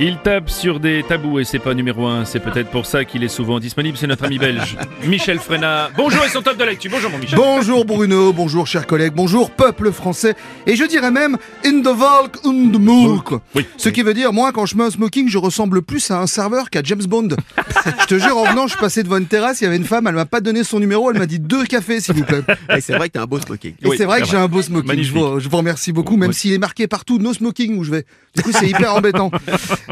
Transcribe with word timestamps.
Il 0.00 0.16
tape 0.18 0.48
sur 0.48 0.80
des 0.80 1.04
tabous 1.06 1.38
et 1.38 1.44
c'est 1.44 1.58
pas 1.58 1.74
numéro 1.74 2.06
un. 2.06 2.24
C'est 2.24 2.40
peut-être 2.40 2.70
pour 2.70 2.86
ça 2.86 3.04
qu'il 3.04 3.22
est 3.22 3.28
souvent 3.28 3.60
disponible. 3.60 3.96
C'est 3.98 4.06
notre 4.06 4.24
ami 4.24 4.38
belge, 4.38 4.76
Michel 5.06 5.38
Frenat. 5.38 5.90
Bonjour 5.96 6.24
et 6.24 6.28
son 6.28 6.40
top 6.40 6.56
de 6.56 6.64
l'actu. 6.64 6.88
Bonjour 6.88 7.10
mon 7.10 7.18
Michel. 7.18 7.36
Bonjour 7.38 7.84
Bruno, 7.84 8.32
bonjour 8.32 8.66
chers 8.66 8.86
collègues, 8.86 9.12
bonjour 9.14 9.50
peuple 9.50 9.92
français, 9.92 10.34
et 10.66 10.76
je 10.76 10.84
dirais 10.84 11.10
même 11.10 11.36
in 11.64 11.82
the 11.82 11.94
Volk 11.94 12.44
und 12.44 12.72
Mulk. 12.80 13.40
Oui. 13.54 13.66
Ce 13.76 13.90
qui 13.90 14.02
veut 14.02 14.14
dire, 14.14 14.32
moi 14.32 14.50
quand 14.52 14.64
je 14.66 14.76
mets 14.76 14.84
un 14.84 14.90
smoking, 14.90 15.28
je 15.28 15.38
ressemble 15.38 15.82
plus 15.82 16.10
à 16.10 16.18
un 16.18 16.26
serveur 16.26 16.70
qu'à 16.70 16.80
James 16.82 17.04
Bond. 17.06 17.28
je 18.00 18.06
te 18.06 18.18
jure, 18.18 18.38
en 18.38 18.44
venant, 18.44 18.66
je 18.66 18.78
passais 18.78 19.02
devant 19.02 19.18
une 19.18 19.26
terrasse, 19.26 19.60
il 19.60 19.64
y 19.64 19.66
avait 19.66 19.76
une 19.76 19.84
femme, 19.84 20.06
elle 20.06 20.14
m'a 20.14 20.26
pas 20.26 20.40
donné 20.40 20.64
son 20.64 20.80
numéro, 20.80 21.10
elle 21.12 21.18
m'a 21.18 21.26
dit 21.26 21.38
deux 21.38 21.64
cafés 21.64 22.00
s'il 22.00 22.14
vous 22.14 22.24
plaît. 22.24 22.42
Et 22.76 22.80
c'est 22.80 22.96
vrai 22.96 23.08
que 23.08 23.14
t'as 23.14 23.22
un 23.22 23.26
beau 23.26 23.38
smoking. 23.38 23.74
Et 23.82 23.86
Oui, 23.86 23.96
c'est 23.98 24.06
vrai 24.06 24.22
que 24.22 24.26
j'ai 24.26 24.38
un 24.38 24.48
beau 24.48 24.62
smoking. 24.62 25.02
Je 25.02 25.12
vous, 25.12 25.38
je 25.38 25.48
vous 25.48 25.56
remercie 25.56 25.92
beaucoup, 25.92 26.16
même 26.16 26.32
s'il 26.32 26.52
est 26.54 26.58
marqué 26.58 26.86
partout 26.88 27.18
no 27.18 27.34
smoking 27.34 27.76
où 27.76 27.84
je 27.84 27.90
vais. 27.90 28.06
Du 28.34 28.42
coup, 28.42 28.52
c'est 28.52 28.68
hyper 28.68 28.94
embêtant. 28.96 29.30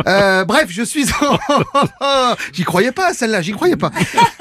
Euh, 0.07 0.45
bref, 0.45 0.67
je 0.69 0.83
suis 0.83 1.07
en... 1.21 1.37
j'y 2.53 2.65
croyais 2.65 2.93
pas, 2.93 3.13
celle-là, 3.15 3.43
j'y 3.43 3.53
croyais 3.53 3.77
pas. 3.77 3.91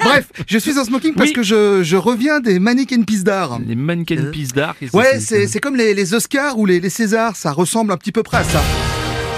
Bref, 0.04 0.26
je 0.46 0.58
suis 0.58 0.78
en 0.78 0.84
smoking 0.84 1.14
parce 1.14 1.28
Oui. 1.28 1.34
que 1.34 1.42
je, 1.42 1.82
je 1.82 1.96
reviens 1.96 2.40
des 2.40 2.58
Mannequin 2.58 3.02
Pisse 3.02 3.24
d'art. 3.24 3.58
Les 3.66 3.74
mannequins 3.74 4.30
pisse 4.32 4.52
d'art. 4.52 4.74
qu'est-ce 4.78 4.92
que 4.92 4.96
Ouais, 4.96 5.18
c'est 5.20 5.46
c'est 5.46 5.60
comme 5.60 5.76
les, 5.76 5.94
les 5.94 6.14
Oscars 6.14 6.58
ou 6.58 6.66
les, 6.66 6.80
les 6.80 6.90
Césars, 6.90 7.36
ça 7.36 7.52
ressemble 7.52 7.92
un 7.92 7.96
petit 7.96 8.12
peu 8.12 8.22
près 8.22 8.38
à 8.38 8.44
ça. 8.44 8.60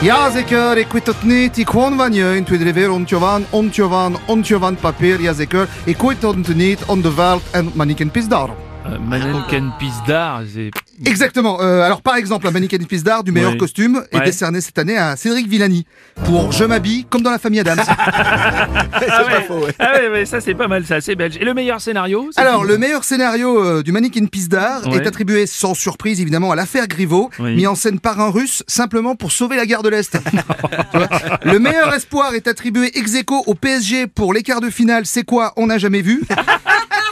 Ja, 0.03 0.31
zeker, 0.33 0.77
ik 0.79 0.93
weet 0.93 1.07
het 1.07 1.23
niet. 1.23 1.59
Ik 1.59 1.69
woon 1.71 1.97
van 1.97 2.13
je 2.13 2.37
in 2.37 2.45
tweede 2.45 2.73
weer 2.73 2.91
ontjewan, 2.91 3.45
ontjewan, 3.51 4.17
ontjewan 4.27 4.77
papier, 4.77 5.21
ja 5.21 5.33
zeker. 5.33 5.69
Ik 5.85 5.97
weet 6.03 6.23
het 6.23 6.55
niet, 6.55 6.79
on 6.87 7.01
de 7.03 7.15
wereld 7.15 7.43
en 7.51 7.71
mannequin 7.75 8.11
pis 8.11 8.27
d'art. 8.29 8.51
Euh, 8.85 8.99
mannequin 8.99 9.73
pisse 9.79 10.03
d'art. 10.07 10.43
c'est- 10.53 10.71
Exactement. 11.09 11.61
Euh, 11.63 11.83
alors 11.83 12.03
par 12.03 12.17
exemple, 12.17 12.47
un 12.49 12.51
mannequin 12.51 12.79
pis 12.79 13.03
d'art 13.03 13.23
du 13.25 13.33
meilleur 13.33 13.53
Ouais. 13.53 13.57
costume 13.57 14.03
est 14.13 14.19
Ouais. 14.19 14.25
décerné 14.25 14.61
cette 14.61 14.79
année 14.79 14.97
à 14.97 15.17
Cédric 15.17 15.49
Villani 15.49 15.87
pour 16.25 16.53
Je 16.53 16.65
m'habille 16.65 17.05
comme 17.09 17.23
dans 17.23 17.31
la 17.31 17.39
famille 17.39 17.61
Adams. 17.61 17.79
c'est 17.87 17.93
Ah 17.97 18.93
pas 18.99 19.25
ouais. 19.27 19.43
faux, 19.47 19.59
ouais. 19.65 19.75
Ah 19.79 19.93
ouais, 19.95 20.09
ouais, 20.11 20.25
ça 20.27 20.41
c'est 20.41 20.55
pas 20.55 20.69
mal, 20.69 20.85
ça, 20.85 21.01
c'est 21.01 21.15
belge. 21.15 21.37
Et 21.41 21.45
le 21.45 21.55
meilleur 21.55 21.81
scénario 21.81 22.29
Alors, 22.37 22.65
le 22.65 22.77
meilleur 22.79 23.05
scénario 23.05 23.59
euh, 23.65 23.83
du 23.83 23.93
Mannequin 23.93 24.27
Pisse 24.27 24.49
d'art 24.49 24.87
Ouais. 24.89 24.97
est 24.99 25.07
attribué 25.07 25.47
sans 25.47 25.75
surprise 25.75 26.21
évidemment 26.21 26.51
à 26.53 26.57
l'affaire 26.57 26.87
Griveaux, 26.89 27.31
Oui. 27.39 27.55
mis 27.55 27.67
en 27.67 27.75
scène 27.75 28.01
par 28.01 28.21
un 28.21 28.31
russe 28.31 28.63
simplement 28.67 29.15
pour 29.17 29.33
sauver 29.33 29.57
la 29.57 29.67
gare 29.67 29.83
de 29.83 29.89
l'Est. 29.91 30.17
Le 31.45 31.59
meilleur 31.59 31.93
espoir 31.95 32.35
est 32.35 32.47
attribué 32.49 32.91
ex 32.99 33.15
aequo 33.15 33.43
au 33.47 33.55
PSG 33.55 34.07
pour 34.09 34.33
les 34.35 34.43
quarts 34.43 34.61
de 34.61 34.71
finale. 34.71 35.07
C'est 35.07 35.25
quoi? 35.25 35.53
On 35.57 35.67
n'a 35.69 35.79
jamais 35.79 36.03
vu. 36.03 36.23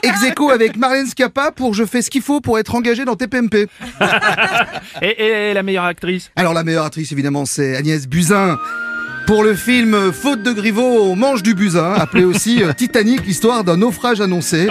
Ex 0.02 0.22
aequo 0.24 0.50
avec 0.50 0.76
Marlène 0.76 1.06
Schiappa 1.06 1.50
pour 1.52 1.74
Je 1.74 1.84
fais 1.84 2.02
ce 2.02 2.10
qu'il 2.10 2.22
faut 2.22 2.40
pour 2.40 2.58
être 2.58 2.74
engagé 2.74 3.04
dans 3.04 3.16
TPMP. 3.16 3.68
et, 5.02 5.50
et 5.50 5.54
la 5.54 5.62
meilleure 5.62 5.84
actrice? 5.84 6.30
Alors 6.36 6.54
la 6.54 6.64
meilleure 6.64 6.84
actrice 6.84 7.12
évidemment 7.12 7.44
c'est 7.44 7.76
Agnès 7.76 8.06
Buzyn. 8.06 8.58
Pour 9.30 9.44
le 9.44 9.54
film 9.54 10.10
Faute 10.10 10.42
de 10.42 10.50
Griveaux 10.50 11.04
au 11.04 11.14
manche 11.14 11.44
du 11.44 11.54
Buzyn, 11.54 11.92
appelé 11.92 12.24
aussi 12.24 12.64
euh, 12.64 12.72
Titanic, 12.72 13.24
l'histoire 13.24 13.62
d'un 13.62 13.76
naufrage 13.76 14.20
annoncé, 14.20 14.66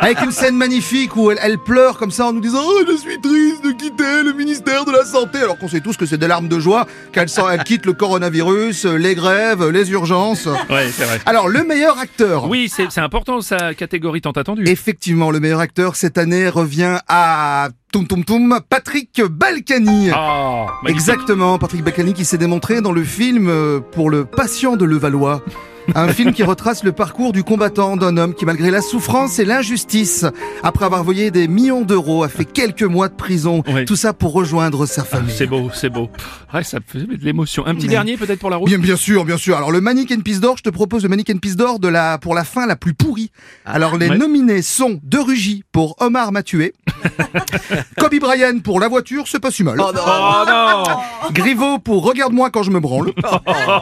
avec 0.00 0.20
une 0.20 0.30
scène 0.30 0.54
magnifique 0.54 1.16
où 1.16 1.32
elle, 1.32 1.40
elle 1.42 1.58
pleure 1.58 1.98
comme 1.98 2.12
ça 2.12 2.28
en 2.28 2.32
nous 2.32 2.40
disant 2.40 2.60
oh, 2.64 2.84
je 2.86 2.96
suis 2.96 3.20
triste 3.20 3.64
de 3.64 3.72
quitter 3.72 4.22
le 4.24 4.32
ministère 4.32 4.84
de 4.84 4.92
la 4.92 5.04
santé, 5.04 5.38
alors 5.38 5.58
qu'on 5.58 5.66
sait 5.66 5.80
tous 5.80 5.96
que 5.96 6.06
c'est 6.06 6.18
des 6.18 6.28
larmes 6.28 6.46
de 6.46 6.60
joie 6.60 6.86
qu'elle 7.10 7.26
elle 7.50 7.64
quitte 7.64 7.84
le 7.84 7.94
coronavirus, 7.94 8.84
euh, 8.84 8.94
les 8.94 9.16
grèves, 9.16 9.68
les 9.70 9.90
urgences. 9.90 10.46
Ouais, 10.70 10.88
c'est 10.92 11.04
vrai. 11.04 11.20
Alors 11.26 11.48
le 11.48 11.64
meilleur 11.64 11.98
acteur. 11.98 12.48
Oui, 12.48 12.70
c'est 12.72 12.86
c'est 12.90 13.00
important 13.00 13.40
sa 13.40 13.74
catégorie 13.74 14.20
tant 14.20 14.30
attendue. 14.30 14.68
Effectivement, 14.68 15.32
le 15.32 15.40
meilleur 15.40 15.58
acteur 15.58 15.96
cette 15.96 16.16
année 16.16 16.48
revient 16.48 16.98
à 17.08 17.70
Toum 17.96 18.06
Toum 18.06 18.24
Toum, 18.26 18.60
Patrick 18.68 19.22
Balkany. 19.22 20.10
Magnifique. 20.10 20.88
Exactement, 20.88 21.56
Patrick 21.56 21.82
Balkany 21.82 22.12
qui 22.12 22.26
s'est 22.26 22.36
démontré 22.36 22.82
dans 22.82 22.92
le 22.92 23.02
film 23.04 23.48
euh, 23.48 23.80
pour 23.80 24.10
le 24.10 24.26
patient 24.26 24.76
de 24.76 24.84
Levallois. 24.84 25.42
Un 25.94 26.08
film 26.08 26.32
qui 26.32 26.42
retrace 26.42 26.82
le 26.82 26.90
parcours 26.90 27.32
du 27.32 27.44
combattant 27.44 27.96
d'un 27.96 28.16
homme 28.16 28.34
qui, 28.34 28.44
malgré 28.44 28.72
la 28.72 28.82
souffrance 28.82 29.38
et 29.38 29.44
l'injustice, 29.44 30.26
après 30.64 30.84
avoir 30.84 31.04
voyé 31.04 31.30
des 31.30 31.46
millions 31.46 31.82
d'euros, 31.82 32.24
a 32.24 32.28
fait 32.28 32.44
quelques 32.44 32.82
mois 32.82 33.08
de 33.08 33.14
prison. 33.14 33.62
Oui. 33.68 33.84
Tout 33.84 33.94
ça 33.94 34.12
pour 34.12 34.32
rejoindre 34.32 34.84
sa 34.86 35.04
famille. 35.04 35.32
C'est 35.32 35.46
beau, 35.46 35.70
c'est 35.72 35.88
beau. 35.88 36.10
Ouais, 36.52 36.64
ça 36.64 36.80
fait 36.84 36.98
de 36.98 37.24
l'émotion. 37.24 37.64
Un 37.66 37.76
petit 37.76 37.86
Mais- 37.86 37.92
dernier 37.92 38.16
peut-être 38.16 38.40
pour 38.40 38.50
la 38.50 38.56
route 38.56 38.68
Bien, 38.68 38.78
bien 38.78 38.96
sûr, 38.96 39.24
bien 39.24 39.36
sûr. 39.36 39.56
Alors 39.56 39.70
le 39.70 39.80
Mannequin 39.80 40.18
Pisse 40.18 40.40
d'Or, 40.40 40.56
je 40.58 40.64
te 40.64 40.70
propose 40.70 41.04
le 41.04 41.08
Mannequin 41.08 41.36
Pisse 41.36 41.54
d'Or 41.54 41.78
de 41.78 41.86
la 41.86 42.18
pour 42.18 42.34
la 42.34 42.42
fin 42.42 42.66
la 42.66 42.74
plus 42.74 42.94
pourrie. 42.94 43.30
Alors 43.64 43.96
les 43.96 44.08
ouais. 44.08 44.18
nominés 44.18 44.62
sont 44.62 44.98
De 45.04 45.18
Rugy 45.18 45.62
pour 45.70 45.94
Omar 46.00 46.32
m'a 46.32 46.42
tué, 46.42 46.72
Kobe 47.98 48.18
Bryant 48.20 48.58
pour 48.60 48.80
La 48.80 48.88
voiture, 48.88 49.24
c'est 49.26 49.40
pas 49.40 49.50
si 49.50 49.62
mal. 49.64 49.76
Oh 49.80 49.90
non 49.94 50.02
Oh 50.06 50.44
non 50.48 50.84
Griveaux 51.32 51.78
pour 51.78 52.04
Regarde-moi 52.04 52.50
quand 52.50 52.62
je 52.62 52.70
me 52.70 52.80
branle. 52.80 53.12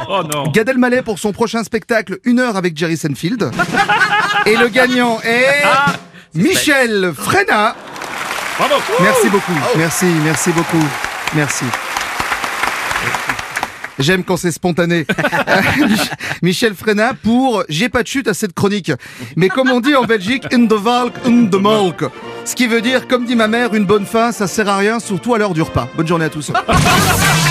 Oh 0.09 0.23
non 0.33 0.49
Gad 0.49 0.69
Elmaleh 0.69 1.03
pour 1.03 1.19
son 1.19 1.33
prochain 1.33 1.65
spectacle 1.65 2.19
Une 2.25 2.39
heure 2.41 2.57
avec 2.57 2.77
Jerry 2.77 2.97
Seinfeld. 2.97 3.51
Et 4.47 4.57
le 4.57 4.69
gagnant 4.69 5.19
est 5.23 5.63
Michel 6.35 7.13
Frenat. 7.15 7.75
Bravo 8.59 8.75
Merci 9.01 9.29
beaucoup. 9.31 9.53
Merci, 9.77 10.07
merci 10.23 10.51
beaucoup. 10.51 10.85
Merci. 11.35 11.65
J'aime 13.99 14.25
quand 14.25 14.37
c'est 14.37 14.51
spontané. 14.53 15.05
Mich- 15.79 16.11
Michel 16.43 16.75
Frenat 16.75 17.15
pour 17.23 17.63
J'ai 17.69 17.89
pas 17.89 18.03
de 18.03 18.09
chute 18.09 18.29
à 18.29 18.35
cette 18.35 18.53
chronique. 18.55 18.93
Mais 19.37 19.49
comme 19.49 19.71
on 19.71 19.81
dit 19.81 19.95
en 19.95 20.05
Belgique, 20.05 20.45
in 20.53 20.67
the 20.67 20.73
valk, 20.75 21.15
in 21.27 21.47
the 21.47 21.57
milk. 21.61 22.05
Ce 22.45 22.55
qui 22.55 22.67
veut 22.67 22.81
dire, 22.83 23.07
comme 23.09 23.25
dit 23.25 23.37
ma 23.37 23.49
mère, 23.49 23.75
une 23.75 23.87
bonne 23.87 24.05
fin, 24.07 24.33
ça 24.33 24.47
sert 24.47 24.69
à 24.69 24.77
rien, 24.77 25.01
surtout 25.01 25.35
à 25.35 25.39
l'heure 25.39 25.55
du 25.55 25.63
repas. 25.63 25.89
Bonne 25.97 26.07
journée 26.09 26.27
à 26.27 26.31
tous. 26.31 26.51